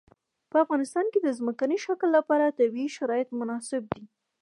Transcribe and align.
په 0.51 0.55
افغانستان 0.63 1.05
کې 1.13 1.19
د 1.21 1.27
ځمکنی 1.39 1.77
شکل 1.85 2.09
لپاره 2.17 2.55
طبیعي 2.59 2.89
شرایط 2.97 3.29
مناسب 3.39 3.83
دي. 3.93 4.03